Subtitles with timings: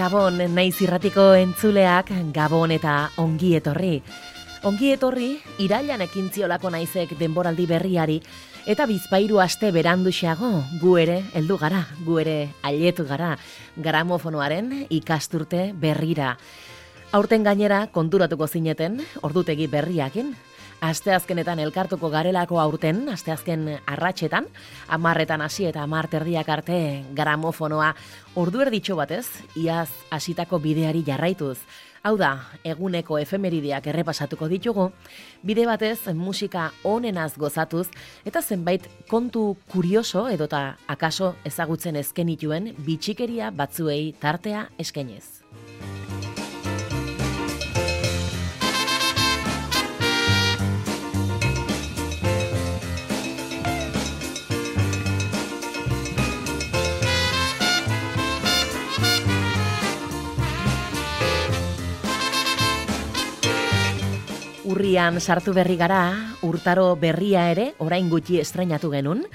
[0.00, 3.98] Gabon, naiz irratiko entzuleak, Gabon eta ongi etorri.
[4.64, 5.26] Ongi etorri,
[5.60, 8.16] irailan ekintziolako naizek denboraldi berriari,
[8.64, 13.34] eta bizpairu aste beranduxeago, gu ere, heldu gara, gu ere, aietu gara,
[13.76, 16.32] gramofonoaren ikasturte berrira.
[17.12, 20.32] Aurten gainera, konturatuko zineten, ordutegi berriakin,
[20.80, 24.48] asteazkenetan elkartuko garelako aurten, asteazken arratsetan,
[24.88, 26.80] amarretan hasi eta amar terdiak arte
[27.16, 27.92] gramofonoa
[28.40, 31.58] ordu erditxo batez, iaz hasitako bideari jarraituz.
[32.00, 32.30] Hau da,
[32.64, 34.86] eguneko efemerideak errepasatuko ditugu,
[35.44, 37.90] bide batez musika onenaz gozatuz,
[38.24, 45.26] eta zenbait kontu kurioso edota akaso ezagutzen ezkenituen bitxikeria batzuei tartea eskenez.
[64.80, 69.26] Urrian sartu berri gara, urtaro berria ere, orain gutxi estrenatu genun.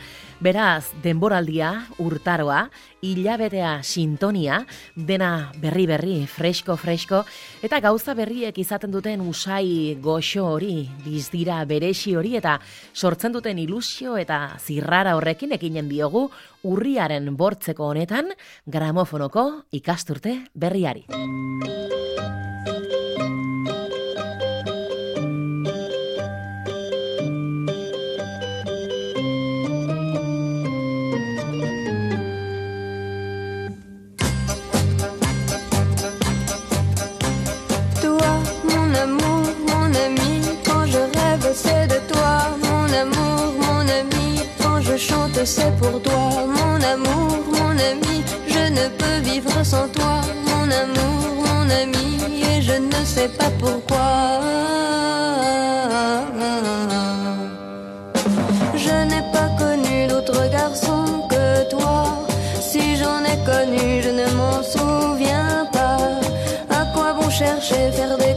[0.41, 1.69] Beraz, denboraldia,
[2.01, 2.63] urtaroa,
[3.05, 4.63] hilabetea sintonia,
[4.97, 7.21] dena berri-berri, fresko-fresko,
[7.61, 12.57] eta gauza berriek izaten duten usai goxo hori, bizdira beresi hori, eta
[12.93, 16.25] sortzen duten ilusio eta zirrara horrekin ekinen diogu,
[16.65, 18.33] urriaren bortzeko honetan,
[18.65, 19.45] gramofonoko
[19.77, 21.05] ikasturte berriari.
[45.45, 46.13] C'est pour toi,
[46.47, 48.23] mon amour, mon ami.
[48.47, 52.41] Je ne peux vivre sans toi, mon amour, mon ami.
[52.51, 54.41] Et je ne sais pas pourquoi.
[58.75, 62.25] Je n'ai pas connu d'autre garçon que toi.
[62.59, 65.97] Si j'en ai connu, je ne m'en souviens pas.
[66.69, 68.34] À quoi bon chercher, faire des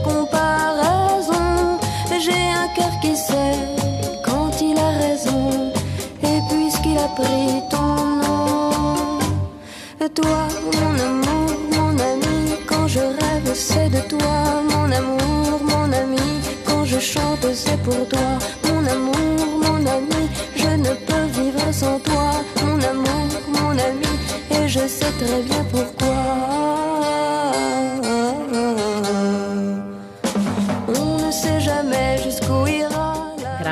[7.19, 8.09] a pris ton
[10.15, 16.17] toi, mon amour, mon ami, quand je rêve, c'est de toi, mon amour, mon ami.
[16.65, 20.29] Quand je chante, c'est pour toi, mon amour, mon ami.
[20.55, 22.31] Je ne peux vivre sans toi,
[22.63, 24.13] mon amour, mon ami.
[24.51, 26.48] Et je sais très bien pourquoi.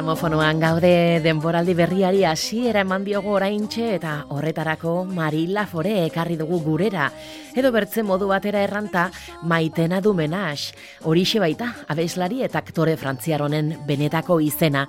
[0.07, 7.09] Gramofonoan gaude denboraldi berriari hasiera eman diogu oraintxe eta horretarako Marila Fore ekarri dugu gurera.
[7.57, 9.07] Edo bertze modu batera erranta
[9.50, 10.75] maitena du menax.
[11.09, 14.84] Horixe baita, abeslari eta aktore frantziaronen benetako izena.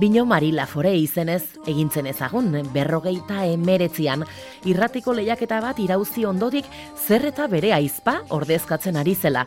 [0.00, 4.24] Bino Marila Fore izenez egintzen ezagun, berrogeita emeretzian,
[4.64, 6.64] irratiko lehiaketa bat irauzi ondodik
[6.96, 9.44] zer eta bere aizpa ordezkatzen ari zela.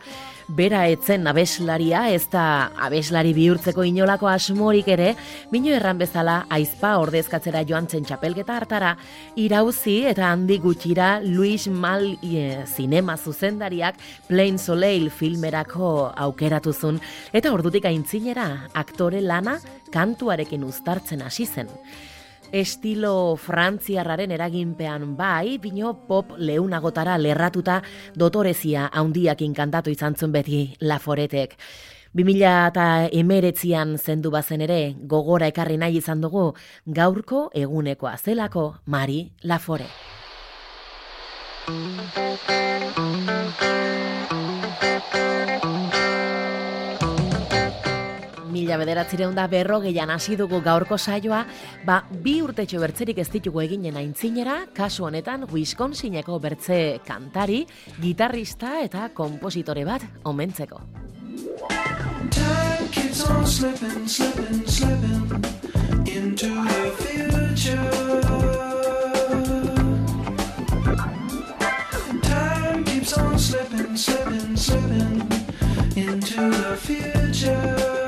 [0.47, 5.09] Bera etzen abeslaria, ez da abeslari bihurtzeko inolako asmorik ere,
[5.51, 8.93] bino erran bezala aizpa ordezkatzera joan zen txapelgeta hartara,
[9.35, 12.13] irauzi eta handi gutxira Luis Mal
[12.67, 13.95] zinema zuzendariak
[14.27, 16.99] Plain Soleil filmerako aukeratuzun,
[17.33, 19.57] eta ordutik aintzinera aktore lana
[19.93, 21.73] kantuarekin uztartzen hasi zen
[22.51, 27.81] estilo frantziarraren eraginpean bai, bino pop leunagotara lerratuta
[28.15, 31.57] dotorezia haundiak inkantatu izan zuen beti laforetek.
[32.17, 36.53] 2000 eta emeretzian zendu bazen ere, gogora ekarri nahi izan dugu,
[36.85, 40.16] gaurko egunekoa zelako Mari Lafore.
[48.57, 51.45] Mila bederatzireun da berrogeian hasi dugu gaurko saioa,
[51.85, 57.65] ba, bi urtetxo bertzerik ez ditugu eginen aintzinera, kasu honetan Wisconsineko bertze kantari,
[58.01, 60.81] gitarrista eta kompositore bat omentzeko.
[63.47, 65.43] Slipping, slipping, slipping
[66.05, 69.06] into the future.
[73.07, 75.21] Keeps on slipping, slipping, slipping
[75.95, 78.06] into the future.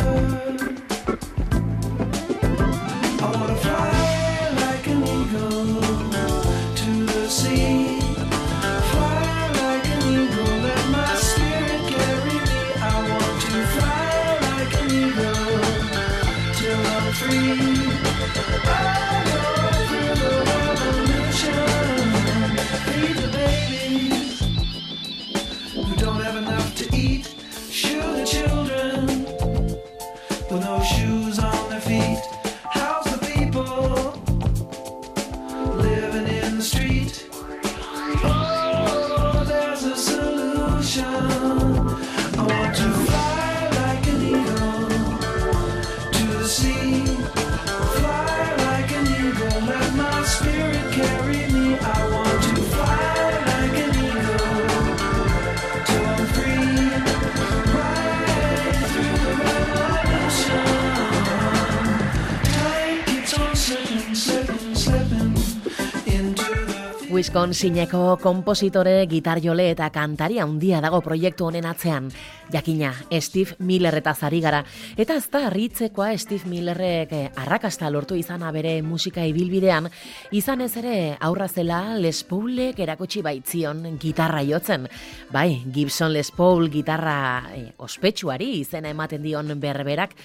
[67.19, 72.05] Wisconsineko kompositore, gitarjole eta kantaria handia dago proiektu honen atzean.
[72.53, 74.61] Jakina, Steve Miller eta zari gara.
[74.95, 79.89] Eta ez da ritzekoa Steve Millerrek eh, arrakasta lortu izana bere musika ibilbidean,
[80.31, 84.87] izan ez ere aurra zela Les Paulek erakutsi baitzion gitarra jotzen.
[85.33, 90.15] Bai, Gibson Les Paul gitarra eh, ospetsuari izena ematen dion berberak.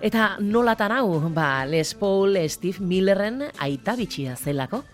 [0.00, 4.86] Eta nolatan hau, ba, Les Paul Steve Millerren aita bitxia zelako.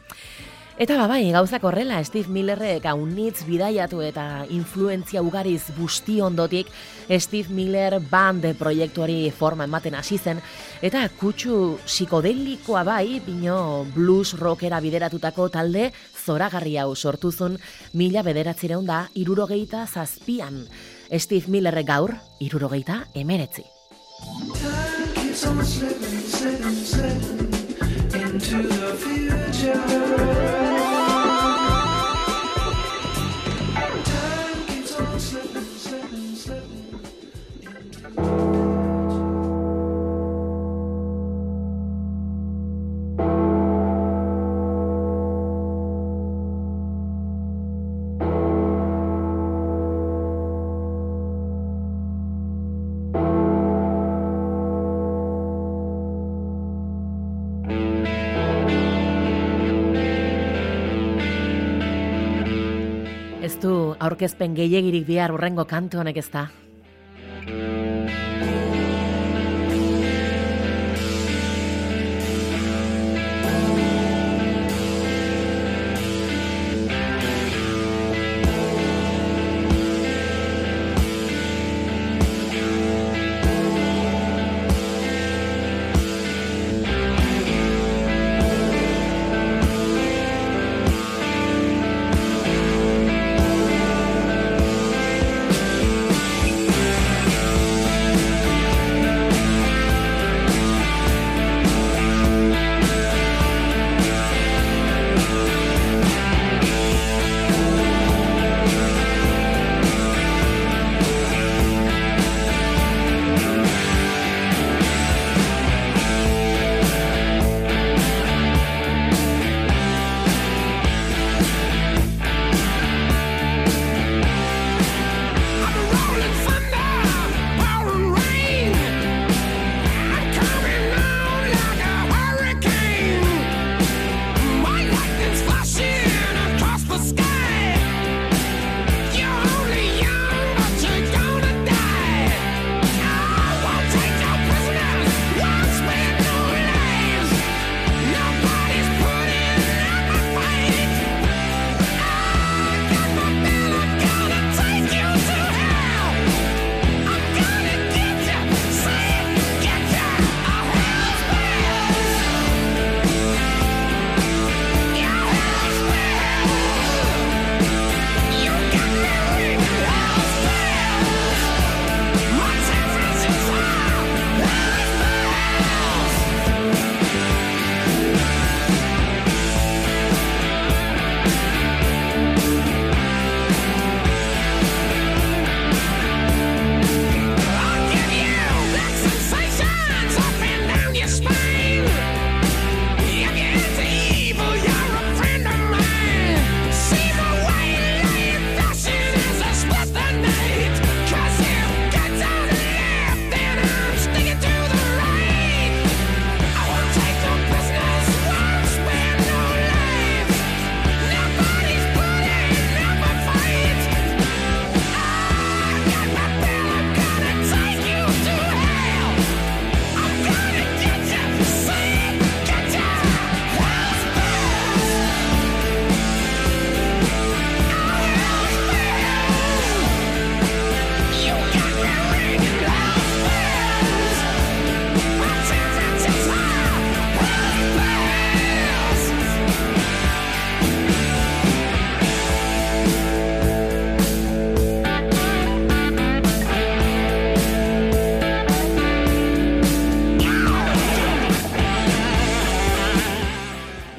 [0.75, 6.67] Eta ba, bai, gauzak horrela, Steve Millerrek haunitz bidaiatu eta influentzia ugariz busti ondotik,
[7.23, 10.41] Steve Miller band proiektuari forma ematen hasi zen,
[10.82, 15.93] eta kutsu psikodelikoa bai, bino blues rockera bideratutako talde
[16.25, 17.55] zoragarri hau sortuzun
[17.94, 20.65] mila bederatzireun da irurogeita zazpian.
[21.06, 23.62] Steve Millerrek gaur, irurogeita emeretzi.
[28.14, 30.84] Into the future.
[64.14, 66.46] Aurkezpen gehiagirik bihar urrengo kantu honek ez da.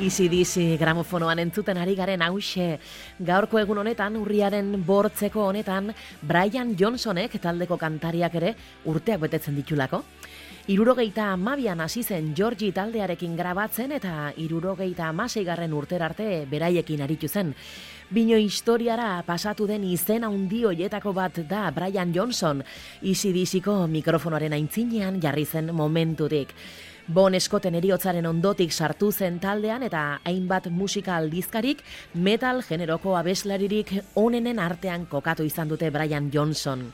[0.06, 2.76] Izi dizi gramofonoan entzuten ari garen hause.
[3.26, 5.90] Gaurko egun honetan, urriaren bortzeko honetan,
[6.22, 8.52] Brian Johnsonek taldeko kantariak ere
[8.92, 10.04] urteak betetzen ditulako.
[10.70, 17.54] Irurogeita amabian hasi zen Georgie taldearekin grabatzen eta irurogeita amaseigarren urterarte beraiekin aritu zen.
[18.10, 22.62] Bino historiara pasatu den izen handi hoietako bat da Brian Johnson,
[23.02, 26.54] izi diziko mikrofonoaren aintzinean jarri zen momentutik.
[27.06, 31.84] Bon eskoten eriotzaren ondotik sartu zen taldean eta hainbat musika aldizkarik
[32.18, 36.88] metal generoko abeslaririk onenen artean kokatu izan dute Brian Johnson.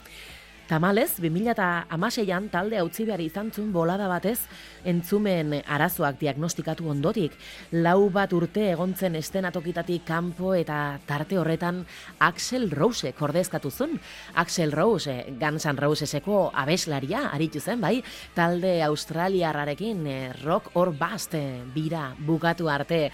[0.67, 4.37] Tamalez, 2006an talde hautzi behar izan zuen bolada batez
[4.85, 7.35] entzumen arazoak diagnostikatu ondotik.
[7.71, 11.83] Lau bat urte egontzen estenatokitatik kanpo eta tarte horretan
[12.19, 14.00] Axel Rose kordezkatu zuen.
[14.35, 18.01] Axel Rose, Guns N' Roseseko abeslaria, aritu zen, bai?
[18.35, 23.11] Talde australiarrarekin eh, rock or bust eh, bira bukatu arte.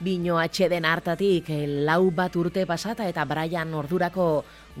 [0.00, 4.30] Bino atxeden hartatik eh, lau bat urte pasata eta Brian ordurako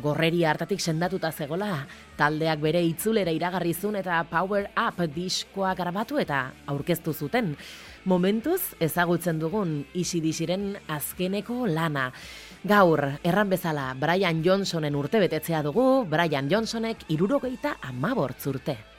[0.00, 6.29] gorreri hartatik sendatuta zegola, taldeak bere itzulera iragarrizun eta Power Up diskoa grabatu eta
[6.66, 7.56] aurkeztu zuten.
[8.04, 12.10] Momentuz ezagutzen dugun isi disiren azkeneko lana.
[12.64, 18.78] Gaur, erran bezala, Brian Johnsonen urte betetzea dugu, Brian Johnsonek irurogeita amabortzurte.
[18.78, 18.89] urte.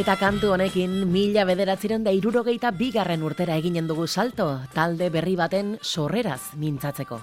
[0.00, 5.74] Eta kantu honekin mila bederatziren da irurogeita bigarren urtera eginen dugu salto, talde berri baten
[5.82, 7.20] sorreraz mintzatzeko.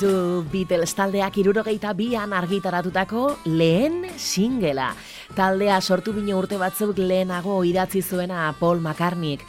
[0.00, 4.94] Du Beatles taldeak irurogeita bian argitaratutako lehen singela.
[5.36, 9.40] Taldea sortu bine urte batzuk lehenago idatzi zuena Paul McCartneyk.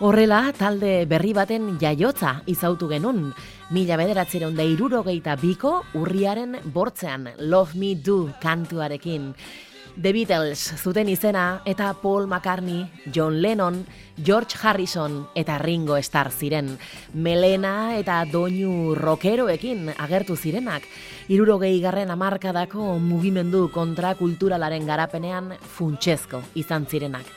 [0.00, 3.32] Horrela, talde berri baten jaiotza izautu genun.
[3.70, 9.34] Mila bederatzeron da irurogeita biko urriaren bortzean Love Me Do kantuarekin.
[9.94, 13.84] The Beatles zuten izena eta Paul McCartney, John Lennon,
[14.16, 16.78] George Harrison eta Ringo Starr ziren.
[17.12, 20.86] Melena eta doinu rockeroekin agertu zirenak.
[21.28, 27.28] Irurogei garren amarkadako mugimendu kontrakulturalaren garapenean funtsezko izan zirenak.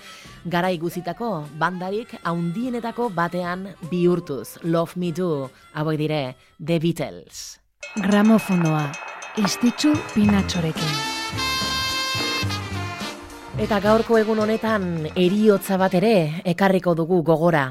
[0.45, 4.62] Gara iguzitako bandarik haundienetako batean bihurtuz.
[4.63, 7.59] Love Me Do, aboi dire, The Beatles.
[8.00, 8.88] Gramofonoa,
[9.43, 11.54] istitzu pinatxorekin.
[13.55, 14.83] Eta gaurko egun honetan
[15.15, 17.62] eriotza bat ere ekarriko dugu gogora.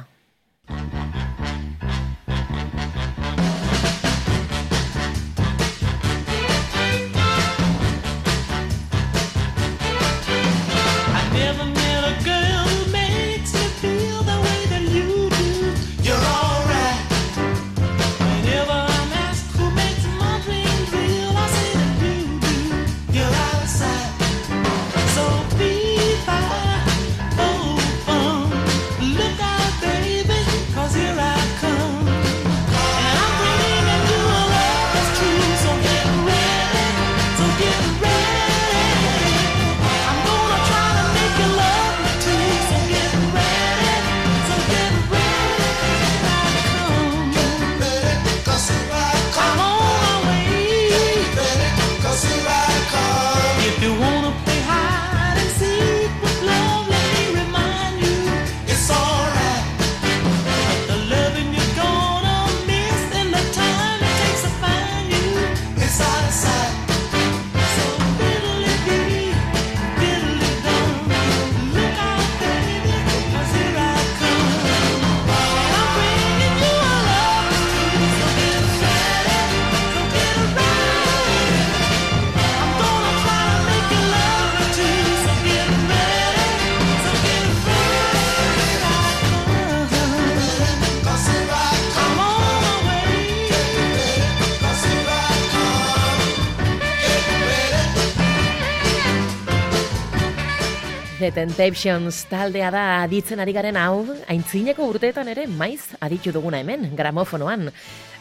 [101.44, 107.68] Temptations taldea da aditzen ari garen hau, aintzineko urteetan ere maiz aditu duguna hemen, gramofonoan.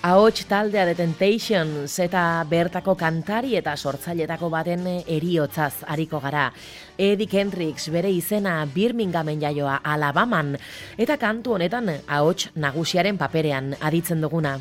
[0.03, 6.49] Ahots taldea The Temptations eta bertako kantari eta sortzailetako baten eriotzaz hariko gara.
[6.97, 10.57] Eddie Kendricks bere izena Birminghamen jaioa Alabaman
[10.97, 14.57] eta kantu honetan ahots nagusiaren paperean aditzen duguna.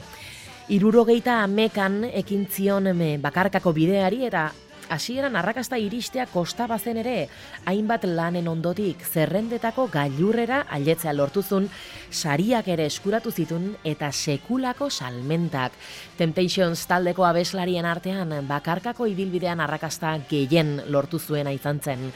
[0.70, 4.52] Irurogeita amekan ekin zion bakarkako bideari eta
[4.88, 7.28] hasieran arrakasta iristea kosta bazen ere,
[7.66, 11.68] hainbat lanen ondotik zerrendetako gailurrera ailetzea lortuzun,
[12.10, 15.72] sariak ere eskuratu zitun eta sekulako salmentak.
[16.18, 22.10] Temptations taldeko abeslarien artean bakarkako ibilbidean arrakasta gehien lortu zuen izan zen.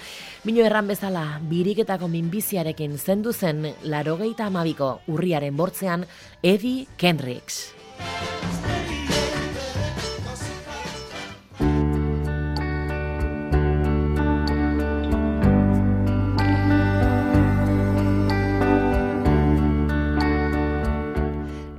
[0.45, 6.07] Mino erran bezala, biriketako minbiziarekin zendu zen larogeita amabiko urriaren bortzean
[6.43, 8.76] Eddie Kendricks.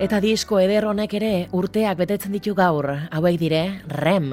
[0.08, 4.30] Eta disko eder honek ere urteak betetzen ditu gaur, hauek dire, rem.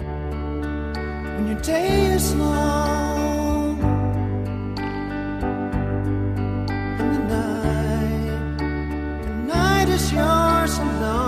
[0.00, 3.76] When your day is long
[6.96, 8.56] And the night
[9.20, 11.25] The night is yours alone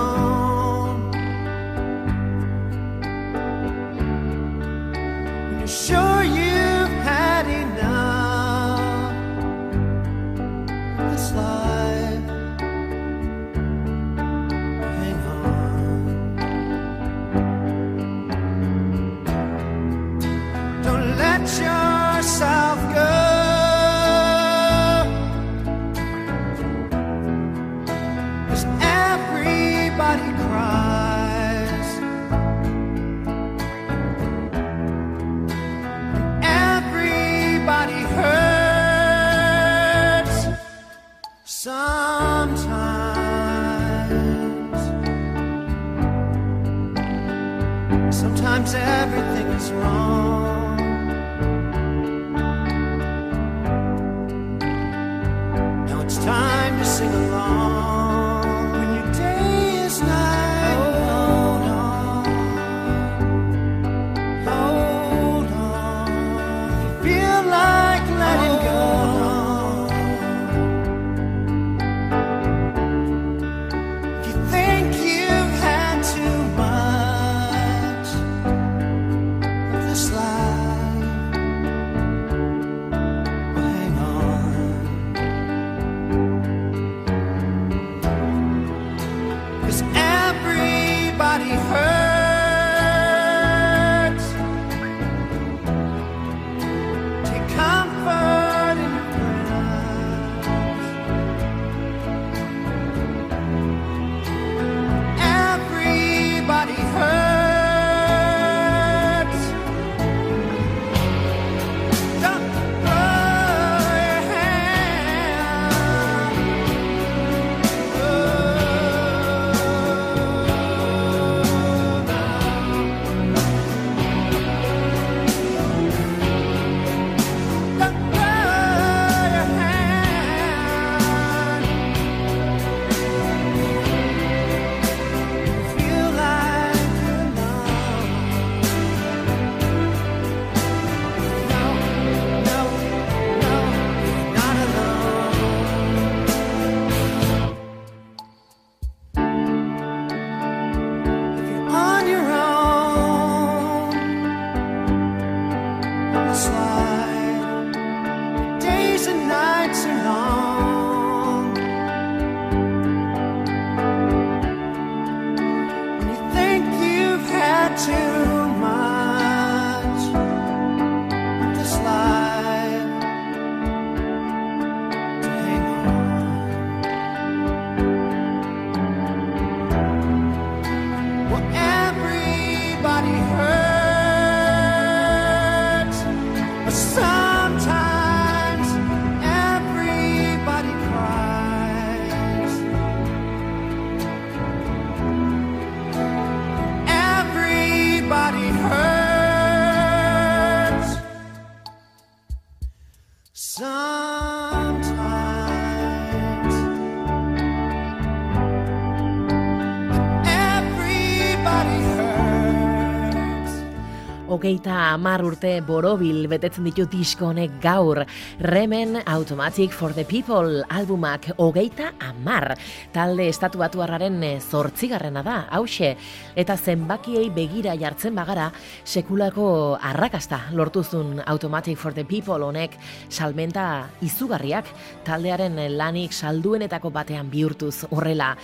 [214.39, 218.05] hogeita amar urte borobil betetzen ditu disko honek gaur.
[218.39, 222.55] Remen Automatic for the People albumak hogeita amar.
[222.95, 225.97] Talde estatu batuarraren zortzigarrena da, hause.
[226.39, 228.53] Eta zenbakiei begira jartzen bagara,
[228.85, 229.49] sekulako
[229.83, 234.71] arrakasta lortuzun Automatic for the People honek salmenta izugarriak
[235.09, 238.37] taldearen lanik salduenetako batean bihurtuz horrela.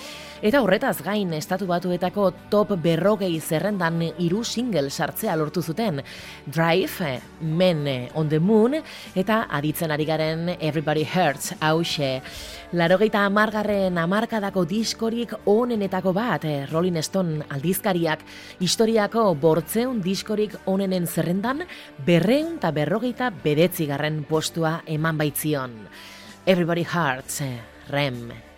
[0.42, 5.83] Eta horretaz gain estatu batuetako top berrogei zerrendan hiru single sartzea lortu zuten.
[6.46, 8.78] Drive, Men on the Moon
[9.14, 12.20] eta aditzen ari garen Everybody Hurts hause.
[12.72, 18.24] Larogeita amargarren amarkadako diskorik onenetako bat, eh, Rolling Stone aldizkariak,
[18.60, 21.62] historiako bortzeun diskorik onenen zerrendan,
[22.06, 25.78] berreun eta berrogeita bedetzigarren postua eman baitzion.
[26.46, 28.53] Everybody Hurts, eh, Rem.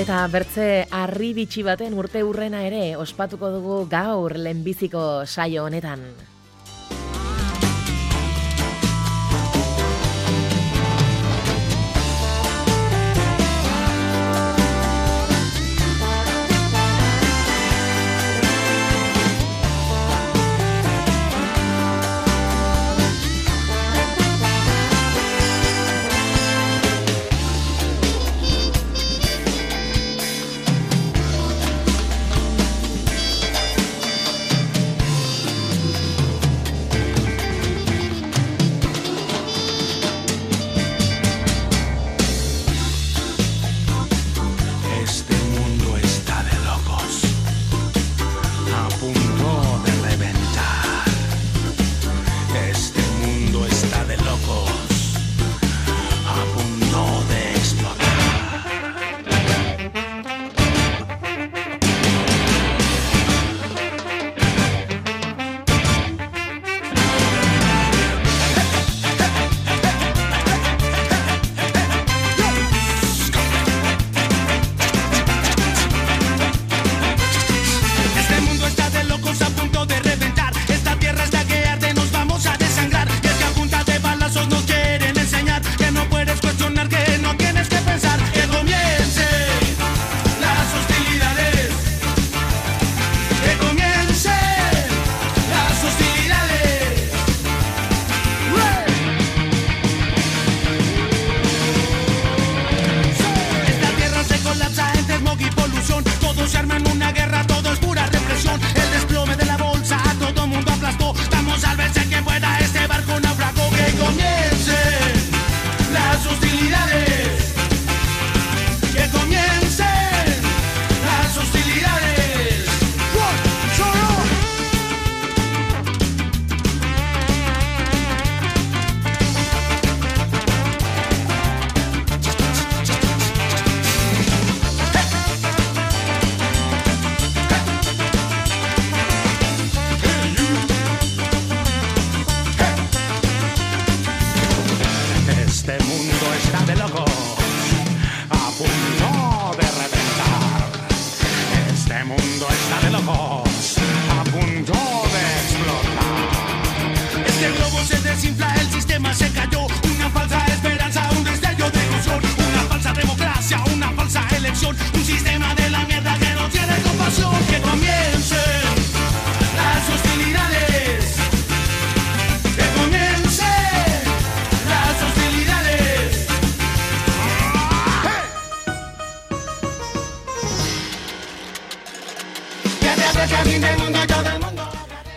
[0.00, 6.06] Eta bertze harri bitxi baten urte urrena ere ospatuko dugu gaur lehenbiziko saio honetan.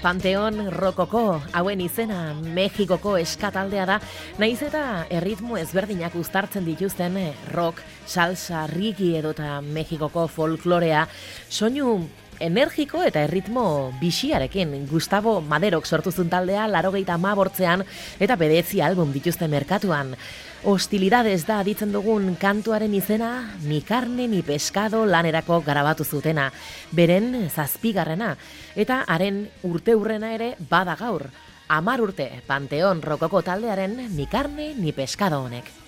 [0.03, 3.95] Panteon Rokoko, hauen izena Mexikoko eskataldea da,
[4.35, 11.05] naiz eta erritmo ezberdinak uztartzen dituzten eh, rock, salsa, rigi edota Mexikoko folklorea,
[11.47, 12.01] soinu
[12.39, 17.83] energiko eta erritmo bisiarekin Gustavo Maderok sortu taldea larogeita mabortzean
[18.19, 20.15] eta bedetzi album dituzten merkatuan.
[20.63, 26.51] Hostilidades da ditzen dugun kantuaren izena, ni carne ni pescado lanerako garabatu zutena,
[26.91, 28.37] beren zazpigarrena,
[28.75, 31.27] eta haren urte urrena ere bada gaur,
[31.67, 35.82] amar urte Panteon Rokoko taldearen ni carne ni pescado honek.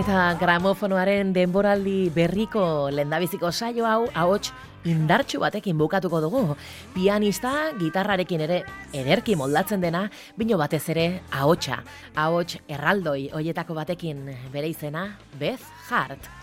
[0.00, 2.62] Eta gramofonoaren denboraldi berriko
[2.94, 4.48] lendabiziko saio hau ahots
[4.88, 6.56] indartxu batekin bukatuko dugu.
[6.94, 8.62] Pianista, gitarrarekin ere
[8.96, 10.06] ederki moldatzen dena,
[10.40, 11.82] bino batez ere ahotsa.
[12.16, 16.39] Ahots erraldoi hoietako batekin bere izena, Beth Hart.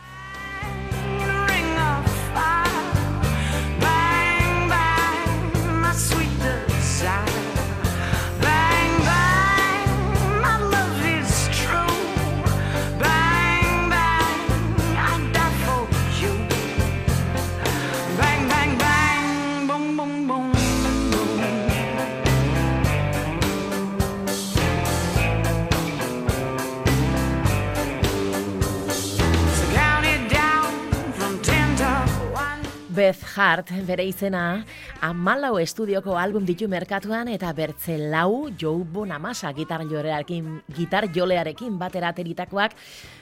[32.97, 34.63] Beth Hart bere izena
[35.05, 42.09] amalau estudioko album ditu merkatuan eta bertze lau Joe Bonamassa gitar jolearekin, gitar jolearekin batera
[42.09, 42.73] ateritakoak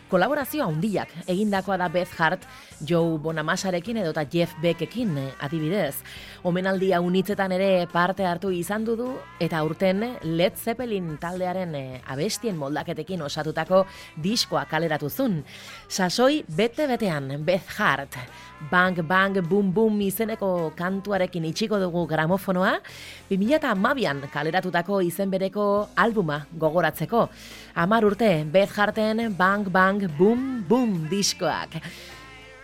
[0.07, 2.47] kolaborazio handiak egindakoa da Beth Hart
[2.79, 5.97] Joe Bonamassarekin edota Jeff Beckekin adibidez.
[6.43, 9.08] Omenaldia unitzetan ere parte hartu izan du
[9.39, 13.86] eta urten Led Zeppelin taldearen eh, abestien moldaketekin osatutako
[14.21, 15.43] diskoa kaleratu zun.
[15.88, 18.17] Sasoi bete-betean Beth Hart
[18.71, 22.80] Bang Bang Boom Boom izeneko kantuarekin itxiko dugu gramofonoa,
[23.30, 27.28] 2008an kaleratutako izen bereko albuma gogoratzeko.
[27.76, 31.82] Amar urte, Beth Harten Bang Bang Boom Boom diskoak.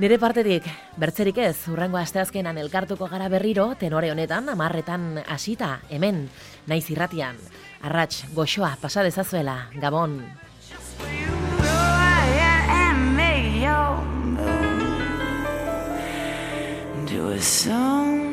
[0.02, 0.66] Nire partetik,
[0.98, 6.24] bertzerik ez, urrengo asteazkenan elkartuko gara berriro, tenore honetan, amarretan hasita, hemen,
[6.66, 7.38] naiz irratian.
[7.86, 10.24] Arratx, goxoa, pasadezazuela, Gabon.
[17.12, 18.31] do a song